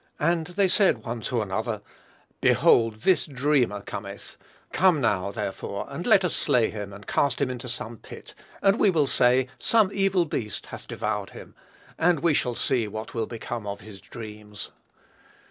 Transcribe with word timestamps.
And 0.19 0.47
they 0.47 0.67
said 0.67 1.05
one 1.05 1.21
to 1.21 1.43
another, 1.43 1.83
Behold, 2.41 3.03
this 3.03 3.27
dreamer 3.27 3.81
cometh; 3.81 4.35
come 4.73 4.99
now, 4.99 5.29
therefore, 5.31 5.85
and 5.89 6.07
let 6.07 6.25
us 6.25 6.33
slay 6.35 6.71
him, 6.71 6.91
and 6.91 7.05
cast 7.05 7.39
him 7.39 7.51
into 7.51 7.69
some 7.69 7.97
pit; 7.97 8.33
and 8.63 8.79
we 8.79 8.89
will 8.89 9.05
say, 9.05 9.47
some 9.59 9.91
evil 9.93 10.25
beast 10.25 10.65
hath 10.65 10.87
devoured 10.87 11.29
him; 11.29 11.53
and 11.99 12.21
we 12.21 12.33
shall 12.33 12.55
see 12.55 12.87
what 12.87 13.13
will 13.13 13.27
become 13.27 13.67
of 13.67 13.81
his 13.81 14.01
dreams." 14.01 14.71